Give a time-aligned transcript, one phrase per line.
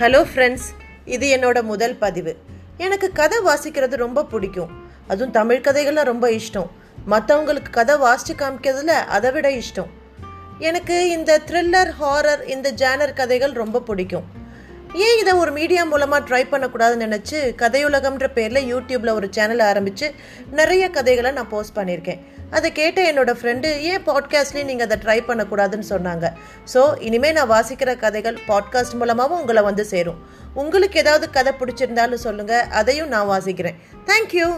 [0.00, 0.68] Hello friends
[1.04, 2.36] இது என்னோட முதல் பதிவு.
[2.76, 4.70] எனக்கு கதை வாசிக்கிறது ரொம்ப பிடிக்கும்.
[5.08, 6.70] அதுவும் தமிழ் கதைகள்லாம் ரொம்ப இஷ்டம்.
[7.08, 9.90] மற்றவங்களுக்கு கதை வாசித்து காமிக்கிறதுல அதை விட இஷ்டம்.
[10.58, 14.24] எனக்கு இந்த த்ரில்லர் ஹாரர் இந்த ஜேனர் கதைகள் ரொம்ப பிடிக்கும்.
[14.94, 20.14] ஏன் இதை ஒரு மீடியா மூலமாக ட்ரை பண்ணக்கூடாதுன்னு நினச்சி கதையுலகம்ன்ற பேரில் யூடியூப்பில் ஒரு சேனல் ஆரம்பித்து
[20.50, 22.18] நிறைய கதைகளை நான் போஸ்ட் பண்ணியிருக்கேன்.
[22.50, 26.32] அதை கேட்ட என்னோட ஃப்ரெண்டு ஏன் பாட்காஸ்ட்லேயும் நீங்கள் அதை ட்ரை பண்ணக்கூடாதுன்னு சொன்னாங்க.
[26.74, 30.20] ஸோ இனிமேல் நான் வாசிக்கிற கதைகள் பாட்காஸ்ட் மூலமாகவும் உங்களை வந்து சேரும்.
[30.54, 33.74] உங்களுக்கு ஏதாவது கதை பிடிச்சிருந்தாலும் சொல்லுங்கள் அதையும் நான் வாசிக்கிறேன்.
[34.06, 34.48] தேங்க்யூ